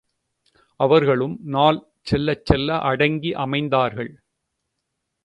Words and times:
அவர்களும் 0.79 1.35
நாள் 1.47 1.79
செல்லச்செல்ல 2.11 2.79
அடங்கி 2.81 3.33
அமைந்தார்கள். 3.35 4.11